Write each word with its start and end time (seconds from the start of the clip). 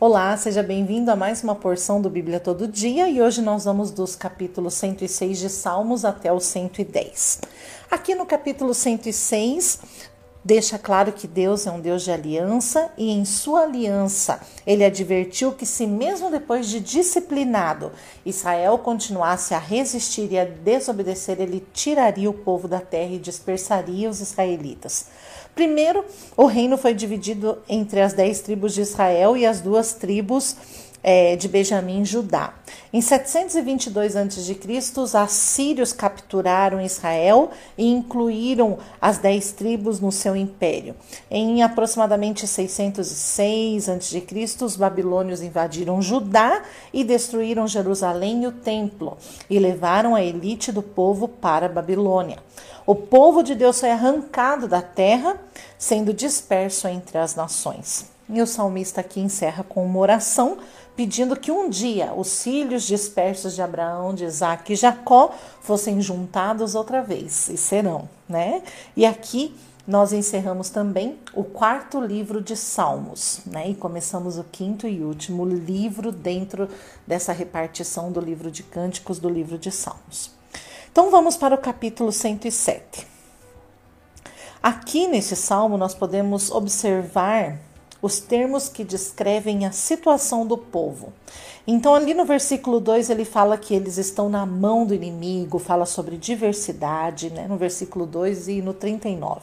Olá, 0.00 0.36
seja 0.36 0.60
bem-vindo 0.60 1.08
a 1.12 1.14
mais 1.14 1.44
uma 1.44 1.54
porção 1.54 2.02
do 2.02 2.10
Bíblia 2.10 2.40
Todo 2.40 2.66
Dia 2.66 3.08
e 3.08 3.22
hoje 3.22 3.40
nós 3.40 3.64
vamos 3.64 3.92
dos 3.92 4.16
capítulos 4.16 4.74
106 4.74 5.38
de 5.38 5.48
Salmos 5.48 6.04
até 6.04 6.32
o 6.32 6.40
110. 6.40 7.42
Aqui 7.88 8.12
no 8.12 8.26
capítulo 8.26 8.74
106, 8.74 9.78
deixa 10.44 10.80
claro 10.80 11.12
que 11.12 11.28
Deus 11.28 11.64
é 11.64 11.70
um 11.70 11.78
Deus 11.78 12.02
de 12.02 12.10
aliança 12.10 12.90
e 12.98 13.12
em 13.12 13.24
sua 13.24 13.62
aliança 13.62 14.40
ele 14.66 14.84
advertiu 14.84 15.52
que 15.52 15.64
se 15.64 15.86
mesmo 15.86 16.28
depois 16.28 16.66
de 16.66 16.80
disciplinado 16.80 17.92
Israel 18.26 18.76
continuasse 18.78 19.54
a 19.54 19.60
resistir 19.60 20.32
e 20.32 20.38
a 20.40 20.44
desobedecer, 20.44 21.40
ele 21.40 21.64
tiraria 21.72 22.28
o 22.28 22.34
povo 22.34 22.66
da 22.66 22.80
terra 22.80 23.12
e 23.12 23.18
dispersaria 23.18 24.10
os 24.10 24.20
israelitas. 24.20 25.06
Primeiro, 25.54 26.04
o 26.36 26.46
reino 26.46 26.76
foi 26.76 26.94
dividido 26.94 27.58
entre 27.68 28.00
as 28.00 28.12
dez 28.12 28.40
tribos 28.40 28.74
de 28.74 28.80
Israel 28.80 29.36
e 29.36 29.46
as 29.46 29.60
duas 29.60 29.92
tribos 29.92 30.56
é, 31.04 31.36
de 31.36 31.46
Benjamim 31.46 32.02
Judá. 32.02 32.54
Em 32.90 33.02
722 33.02 34.16
a.C., 34.16 35.00
os 35.00 35.14
assírios 35.14 35.92
capturaram 35.92 36.80
Israel 36.80 37.50
e 37.76 37.86
incluíram 37.86 38.78
as 38.98 39.18
dez 39.18 39.52
tribos 39.52 40.00
no 40.00 40.10
seu 40.10 40.34
império. 40.34 40.96
Em 41.30 41.62
aproximadamente 41.62 42.46
606 42.46 43.88
a.C., 43.90 44.64
os 44.64 44.76
babilônios 44.76 45.42
invadiram 45.42 46.00
Judá 46.00 46.62
e 46.92 47.04
destruíram 47.04 47.68
Jerusalém 47.68 48.44
e 48.44 48.46
o 48.46 48.52
templo, 48.52 49.18
e 49.50 49.58
levaram 49.58 50.14
a 50.14 50.22
elite 50.22 50.72
do 50.72 50.82
povo 50.82 51.28
para 51.28 51.66
a 51.66 51.68
Babilônia. 51.68 52.38
O 52.86 52.94
povo 52.94 53.42
de 53.42 53.54
Deus 53.54 53.80
foi 53.80 53.90
arrancado 53.90 54.66
da 54.66 54.80
terra, 54.80 55.38
sendo 55.78 56.14
disperso 56.14 56.88
entre 56.88 57.18
as 57.18 57.34
nações. 57.34 58.14
E 58.28 58.40
o 58.40 58.46
salmista 58.46 59.02
aqui 59.02 59.20
encerra 59.20 59.62
com 59.62 59.84
uma 59.84 59.98
oração 59.98 60.56
pedindo 60.96 61.36
que 61.36 61.50
um 61.50 61.68
dia 61.68 62.12
os 62.14 62.42
filhos 62.42 62.84
dispersos 62.84 63.54
de 63.54 63.62
Abraão, 63.62 64.14
de 64.14 64.24
Isaac 64.24 64.72
e 64.72 64.76
Jacó 64.76 65.34
fossem 65.60 66.00
juntados 66.00 66.74
outra 66.74 67.02
vez, 67.02 67.48
e 67.48 67.56
serão, 67.56 68.08
né? 68.28 68.62
E 68.96 69.04
aqui 69.04 69.54
nós 69.86 70.12
encerramos 70.12 70.70
também 70.70 71.18
o 71.34 71.44
quarto 71.44 72.00
livro 72.00 72.40
de 72.40 72.56
Salmos, 72.56 73.40
né? 73.44 73.68
E 73.68 73.74
começamos 73.74 74.38
o 74.38 74.44
quinto 74.44 74.88
e 74.88 75.02
último 75.02 75.44
livro 75.44 76.10
dentro 76.10 76.68
dessa 77.06 77.32
repartição 77.32 78.10
do 78.10 78.20
livro 78.20 78.50
de 78.50 78.62
Cânticos 78.62 79.18
do 79.18 79.28
livro 79.28 79.58
de 79.58 79.70
Salmos. 79.70 80.30
Então 80.90 81.10
vamos 81.10 81.36
para 81.36 81.54
o 81.54 81.58
capítulo 81.58 82.12
107. 82.12 83.06
Aqui 84.62 85.06
nesse 85.06 85.36
salmo 85.36 85.76
nós 85.76 85.94
podemos 85.94 86.50
observar 86.50 87.58
os 88.04 88.20
termos 88.20 88.68
que 88.68 88.84
descrevem 88.84 89.64
a 89.64 89.72
situação 89.72 90.46
do 90.46 90.58
povo. 90.58 91.10
Então, 91.66 91.94
ali 91.94 92.12
no 92.12 92.26
versículo 92.26 92.78
2, 92.78 93.08
ele 93.08 93.24
fala 93.24 93.56
que 93.56 93.74
eles 93.74 93.96
estão 93.96 94.28
na 94.28 94.44
mão 94.44 94.84
do 94.84 94.92
inimigo, 94.92 95.58
fala 95.58 95.86
sobre 95.86 96.18
diversidade, 96.18 97.30
né? 97.30 97.48
No 97.48 97.56
versículo 97.56 98.04
2 98.04 98.48
e 98.48 98.60
no 98.60 98.74
39. 98.74 99.40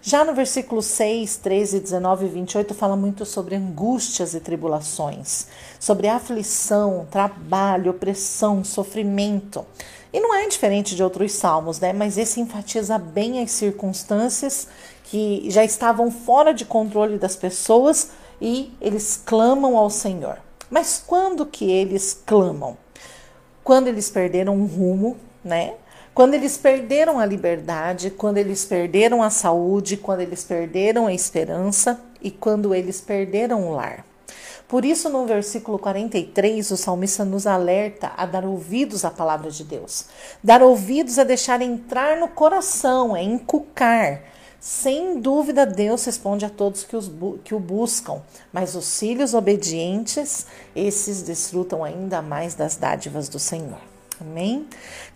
Já 0.00 0.24
no 0.24 0.32
versículo 0.32 0.80
6, 0.80 1.38
13, 1.38 1.80
19 1.80 2.26
e 2.26 2.28
28 2.28 2.74
fala 2.74 2.94
muito 2.94 3.26
sobre 3.26 3.56
angústias 3.56 4.34
e 4.34 4.40
tribulações, 4.40 5.48
sobre 5.80 6.06
aflição, 6.06 7.08
trabalho, 7.10 7.90
opressão, 7.90 8.62
sofrimento. 8.62 9.66
E 10.12 10.20
não 10.20 10.32
é 10.32 10.46
diferente 10.46 10.94
de 10.94 11.02
outros 11.02 11.32
salmos, 11.32 11.80
né? 11.80 11.92
Mas 11.92 12.16
esse 12.16 12.40
enfatiza 12.40 12.98
bem 12.98 13.42
as 13.42 13.50
circunstâncias 13.50 14.68
que 15.10 15.50
já 15.50 15.64
estavam 15.64 16.08
fora 16.08 16.54
de 16.54 16.64
controle 16.64 17.18
das 17.18 17.34
pessoas 17.34 18.10
e 18.40 18.72
eles 18.80 19.20
clamam 19.26 19.76
ao 19.76 19.90
Senhor. 19.90 20.38
Mas 20.70 21.02
quando 21.04 21.44
que 21.44 21.68
eles 21.68 22.22
clamam? 22.24 22.78
Quando 23.64 23.88
eles 23.88 24.08
perderam 24.08 24.60
o 24.60 24.66
rumo, 24.66 25.16
né? 25.44 25.74
Quando 26.14 26.34
eles 26.34 26.56
perderam 26.56 27.18
a 27.18 27.26
liberdade, 27.26 28.10
quando 28.10 28.38
eles 28.38 28.64
perderam 28.64 29.20
a 29.20 29.30
saúde, 29.30 29.96
quando 29.96 30.20
eles 30.20 30.44
perderam 30.44 31.08
a 31.08 31.12
esperança 31.12 32.00
e 32.22 32.30
quando 32.30 32.72
eles 32.72 33.00
perderam 33.00 33.68
o 33.68 33.72
lar. 33.72 34.04
Por 34.68 34.84
isso, 34.84 35.08
no 35.08 35.26
versículo 35.26 35.76
43, 35.76 36.70
o 36.70 36.76
salmista 36.76 37.24
nos 37.24 37.48
alerta 37.48 38.12
a 38.16 38.24
dar 38.26 38.44
ouvidos 38.44 39.04
à 39.04 39.10
palavra 39.10 39.50
de 39.50 39.64
Deus. 39.64 40.06
Dar 40.40 40.62
ouvidos 40.62 41.18
é 41.18 41.24
deixar 41.24 41.60
entrar 41.60 42.16
no 42.16 42.28
coração, 42.28 43.16
é 43.16 43.22
encucar. 43.24 44.22
Sem 44.60 45.18
dúvida, 45.18 45.64
Deus 45.64 46.04
responde 46.04 46.44
a 46.44 46.50
todos 46.50 46.84
que, 46.84 46.94
os, 46.94 47.10
que 47.42 47.54
o 47.54 47.58
buscam, 47.58 48.20
mas 48.52 48.74
os 48.74 48.98
filhos 48.98 49.32
obedientes, 49.32 50.46
esses 50.76 51.22
desfrutam 51.22 51.82
ainda 51.82 52.20
mais 52.20 52.54
das 52.54 52.76
dádivas 52.76 53.26
do 53.26 53.38
Senhor. 53.38 53.80
Amém? 54.20 54.66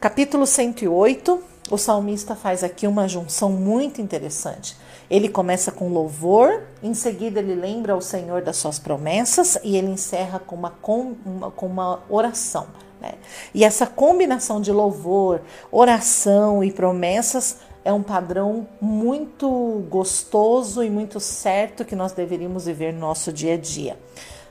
Capítulo 0.00 0.46
108, 0.46 1.42
o 1.70 1.76
salmista 1.76 2.34
faz 2.34 2.64
aqui 2.64 2.86
uma 2.86 3.06
junção 3.06 3.50
muito 3.50 4.00
interessante. 4.00 4.78
Ele 5.10 5.28
começa 5.28 5.70
com 5.70 5.90
louvor, 5.90 6.62
em 6.82 6.94
seguida 6.94 7.40
ele 7.40 7.54
lembra 7.54 7.92
ao 7.92 8.00
Senhor 8.00 8.40
das 8.40 8.56
suas 8.56 8.78
promessas 8.78 9.58
e 9.62 9.76
ele 9.76 9.90
encerra 9.90 10.38
com 10.38 10.56
uma, 10.56 10.70
com 10.70 11.16
uma, 11.22 11.50
com 11.50 11.66
uma 11.66 12.02
oração. 12.08 12.66
Né? 12.98 13.12
E 13.52 13.62
essa 13.62 13.86
combinação 13.86 14.58
de 14.58 14.72
louvor, 14.72 15.42
oração 15.70 16.64
e 16.64 16.72
promessas 16.72 17.58
é 17.84 17.92
um 17.92 18.02
padrão 18.02 18.66
muito 18.80 19.84
gostoso 19.90 20.82
e 20.82 20.88
muito 20.88 21.20
certo 21.20 21.84
que 21.84 21.94
nós 21.94 22.12
deveríamos 22.12 22.64
viver 22.64 22.92
no 22.92 23.00
nosso 23.00 23.32
dia 23.32 23.54
a 23.54 23.58
dia. 23.58 23.98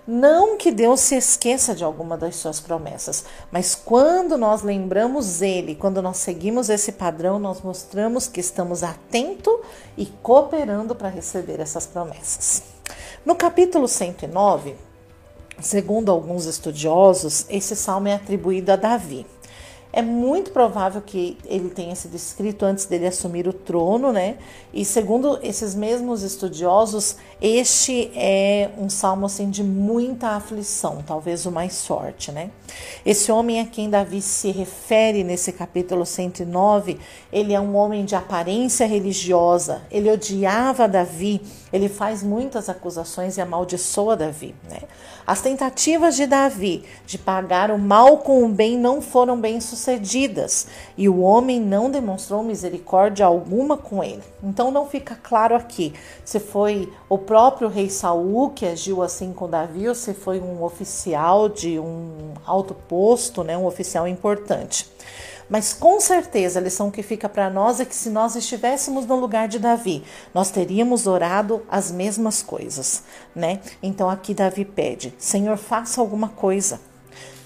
Não 0.05 0.57
que 0.57 0.69
Deus 0.69 0.99
se 0.99 1.15
esqueça 1.15 1.73
de 1.73 1.83
alguma 1.83 2.17
das 2.17 2.35
suas 2.35 2.59
promessas, 2.59 3.23
mas 3.49 3.73
quando 3.73 4.37
nós 4.37 4.61
lembramos 4.61 5.41
Ele, 5.41 5.75
quando 5.75 6.01
nós 6.01 6.17
seguimos 6.17 6.69
esse 6.69 6.91
padrão, 6.91 7.39
nós 7.39 7.61
mostramos 7.61 8.27
que 8.27 8.41
estamos 8.41 8.83
atentos 8.83 9.53
e 9.97 10.05
cooperando 10.05 10.93
para 10.93 11.07
receber 11.07 11.61
essas 11.61 11.87
promessas. 11.87 12.63
No 13.25 13.33
capítulo 13.33 13.87
109, 13.87 14.75
segundo 15.61 16.11
alguns 16.11 16.45
estudiosos, 16.47 17.45
esse 17.49 17.73
salmo 17.73 18.09
é 18.09 18.15
atribuído 18.15 18.73
a 18.73 18.75
Davi. 18.75 19.25
É 19.95 20.01
muito 20.01 20.49
provável 20.49 21.03
que 21.05 21.37
ele 21.45 21.69
tenha 21.69 21.93
sido 21.93 22.15
escrito 22.15 22.65
antes 22.65 22.87
dele 22.87 23.05
assumir 23.05 23.47
o 23.47 23.53
trono, 23.53 24.11
né? 24.11 24.37
E 24.73 24.83
segundo 24.83 25.37
esses 25.43 25.75
mesmos 25.75 26.23
estudiosos, 26.23 27.15
este 27.39 28.11
é 28.15 28.71
um 28.75 28.89
salmo 28.89 29.27
assim 29.27 29.51
de 29.51 29.63
muita 29.63 30.29
aflição, 30.29 31.03
talvez 31.05 31.45
o 31.45 31.51
mais 31.51 31.85
forte, 31.85 32.31
né? 32.31 32.49
Esse 33.05 33.31
homem 33.31 33.59
a 33.59 33.67
quem 33.67 33.87
Davi 33.87 34.19
se 34.19 34.49
refere 34.49 35.23
nesse 35.23 35.51
capítulo 35.51 36.07
109, 36.07 36.97
ele 37.31 37.53
é 37.53 37.59
um 37.59 37.75
homem 37.75 38.03
de 38.03 38.15
aparência 38.15 38.87
religiosa. 38.87 39.83
Ele 39.91 40.09
odiava 40.09 40.87
Davi, 40.87 41.39
ele 41.71 41.87
faz 41.87 42.23
muitas 42.23 42.67
acusações 42.67 43.37
e 43.37 43.41
amaldiçoa 43.41 44.17
Davi, 44.17 44.55
né? 44.67 44.79
As 45.25 45.39
tentativas 45.39 46.15
de 46.15 46.25
Davi 46.25 46.83
de 47.05 47.19
pagar 47.19 47.69
o 47.69 47.77
mal 47.77 48.17
com 48.17 48.43
o 48.43 48.49
bem 48.49 48.75
não 48.75 48.99
foram 48.99 49.39
bem 49.39 49.61
sucedidas 49.61 49.82
e 50.97 51.09
o 51.09 51.19
homem 51.19 51.59
não 51.59 51.89
demonstrou 51.89 52.43
misericórdia 52.43 53.25
alguma 53.25 53.77
com 53.77 54.03
ele. 54.03 54.23
Então 54.41 54.71
não 54.71 54.87
fica 54.87 55.15
claro 55.15 55.55
aqui 55.55 55.93
se 56.23 56.39
foi 56.39 56.91
o 57.09 57.17
próprio 57.17 57.67
rei 57.67 57.89
Saul 57.89 58.51
que 58.51 58.65
agiu 58.65 59.01
assim 59.01 59.33
com 59.33 59.49
Davi 59.49 59.87
ou 59.87 59.95
se 59.95 60.13
foi 60.13 60.39
um 60.39 60.63
oficial 60.63 61.49
de 61.49 61.79
um 61.79 62.33
alto 62.45 62.73
posto, 62.73 63.43
né, 63.43 63.57
um 63.57 63.65
oficial 63.65 64.07
importante. 64.07 64.91
Mas 65.49 65.73
com 65.73 65.99
certeza 65.99 66.59
a 66.59 66.61
lição 66.61 66.89
que 66.89 67.03
fica 67.03 67.27
para 67.27 67.49
nós 67.49 67.79
é 67.79 67.85
que 67.85 67.95
se 67.95 68.09
nós 68.09 68.35
estivéssemos 68.35 69.05
no 69.05 69.15
lugar 69.15 69.47
de 69.47 69.59
Davi, 69.59 70.03
nós 70.33 70.49
teríamos 70.49 71.05
orado 71.05 71.61
as 71.69 71.91
mesmas 71.91 72.41
coisas, 72.41 73.03
né? 73.35 73.59
Então 73.81 74.09
aqui 74.09 74.33
Davi 74.33 74.65
pede: 74.65 75.13
Senhor, 75.17 75.57
faça 75.57 75.99
alguma 75.99 76.29
coisa. 76.29 76.79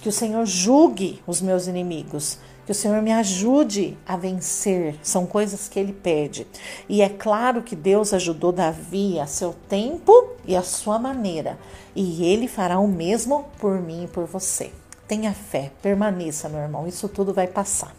Que 0.08 0.10
o 0.10 0.14
Senhor 0.14 0.46
julgue 0.46 1.22
os 1.28 1.42
meus 1.42 1.68
inimigos, 1.68 2.38
que 2.66 2.72
o 2.72 2.76
Senhor 2.76 3.02
me 3.02 3.12
ajude 3.12 3.98
a 4.08 4.16
vencer. 4.16 4.96
São 5.04 5.26
coisas 5.26 5.68
que 5.68 5.78
ele 5.78 5.92
pede. 5.92 6.48
E 6.88 7.02
é 7.02 7.10
claro 7.10 7.62
que 7.62 7.76
Deus 7.76 8.14
ajudou 8.14 8.54
Davi 8.54 9.20
a 9.20 9.28
seu 9.28 9.54
tempo 9.68 10.30
e 10.46 10.56
a 10.56 10.64
sua 10.64 10.98
maneira, 10.98 11.60
e 11.94 12.24
ele 12.24 12.48
fará 12.48 12.80
o 12.80 12.88
mesmo 12.88 13.48
por 13.60 13.82
mim 13.82 14.06
e 14.06 14.08
por 14.08 14.24
você. 14.24 14.72
Tenha 15.10 15.34
fé, 15.34 15.74
permaneça, 15.82 16.48
meu 16.48 16.62
irmão, 16.62 16.88
isso 16.88 17.10
tudo 17.10 17.34
vai 17.34 17.48
passar. 17.48 17.94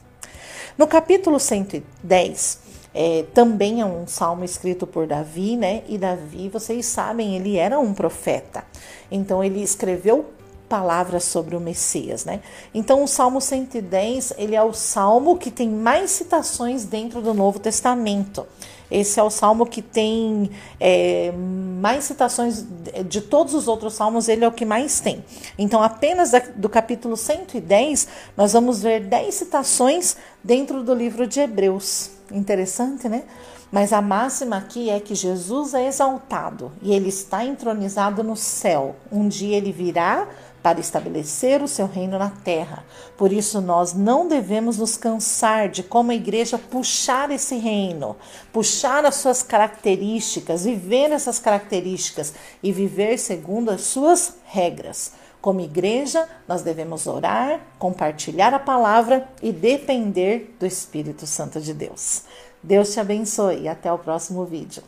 No 0.79 0.87
capítulo 0.87 1.39
110, 1.39 2.61
é, 2.95 3.27
também 3.35 3.83
é 3.83 3.85
um 3.85 4.07
salmo 4.07 4.47
escrito 4.47 4.87
por 4.87 5.07
Davi, 5.07 5.59
né? 5.59 5.83
E 5.87 5.99
Davi, 5.99 6.49
vocês 6.49 6.87
sabem, 6.87 7.37
ele 7.37 7.59
era 7.59 7.79
um 7.79 7.93
profeta. 7.93 8.65
Então 9.11 9.45
ele 9.45 9.63
escreveu 9.63 10.38
palavras 10.69 11.25
sobre 11.25 11.57
o 11.57 11.61
Messias, 11.61 12.25
né? 12.25 12.41
Então, 12.75 13.03
o 13.03 13.09
Salmo 13.09 13.41
110, 13.41 14.35
ele 14.37 14.55
é 14.55 14.63
o 14.63 14.73
salmo 14.73 15.37
que 15.37 15.51
tem 15.51 15.69
mais 15.69 16.11
citações 16.11 16.85
dentro 16.85 17.23
do 17.23 17.33
Novo 17.33 17.59
Testamento. 17.59 18.47
Esse 18.91 19.21
é 19.21 19.23
o 19.23 19.29
salmo 19.29 19.67
que 19.67 19.83
tem 19.83 20.51
é, 20.81 21.31
mais 21.33 22.05
citações 22.05 22.65
de 23.07 23.21
todos 23.21 23.53
os 23.53 23.69
outros 23.69 23.95
salmos, 23.95 24.29
ele 24.29 24.45
é 24.45 24.49
o 24.49 24.53
que 24.53 24.65
mais 24.65 25.01
tem. 25.01 25.23
Então, 25.59 25.83
apenas 25.83 26.33
do 26.57 26.69
capítulo 26.69 27.17
110, 27.17 28.09
nós 28.37 28.55
vamos 28.55 28.83
ver 28.83 29.01
10 29.01 29.35
citações 29.35 30.17
dentro 30.43 30.83
do 30.83 30.95
livro 30.95 31.27
de 31.27 31.41
Hebreus. 31.41 32.13
Interessante, 32.33 33.09
né? 33.09 33.25
Mas 33.71 33.93
a 33.93 34.01
máxima 34.01 34.57
aqui 34.57 34.89
é 34.89 34.99
que 34.99 35.15
Jesus 35.15 35.75
é 35.75 35.87
exaltado 35.87 36.73
e 36.81 36.95
ele 36.95 37.11
está 37.11 37.45
entronizado 37.45 38.23
no 38.25 38.35
céu. 38.35 38.97
Um 39.13 39.29
dia 39.29 39.59
ele 39.59 39.73
virá 39.73 40.27
para 40.69 40.81
estabelecer 40.81 41.63
o 41.63 41.67
seu 41.67 41.87
reino 41.87 42.19
na 42.19 42.29
terra. 42.29 42.85
Por 43.17 43.33
isso, 43.33 43.59
nós 43.59 43.95
não 43.95 44.29
devemos 44.29 44.77
nos 44.77 44.99
cansar 44.99 45.71
de, 45.71 45.83
como 45.83 46.11
a 46.11 46.15
igreja, 46.15 46.59
puxar 46.59 47.31
esse 47.31 47.57
reino, 47.57 48.15
puxar 48.53 49.07
as 49.07 49.15
suas 49.15 49.43
características, 49.43 50.65
viver 50.65 51.11
essas 51.11 51.39
características 51.39 52.35
e 52.63 52.71
viver 52.71 53.19
segundo 53.19 53.71
as 53.71 53.81
suas 53.81 54.35
regras. 54.45 55.13
Como 55.41 55.63
igreja, 55.63 56.29
nós 56.47 56.61
devemos 56.61 57.07
orar, 57.07 57.63
compartilhar 57.79 58.53
a 58.53 58.59
palavra 58.59 59.27
e 59.41 59.51
depender 59.51 60.55
do 60.61 60.67
Espírito 60.67 61.27
Santo 61.27 61.63
de 61.63 61.73
Deus. 61.73 62.25
Deus 62.63 62.93
te 62.93 63.01
abençoe 63.01 63.63
e 63.63 63.69
até 63.69 63.91
o 63.91 63.99
próximo 63.99 64.45
vídeo. 64.45 64.83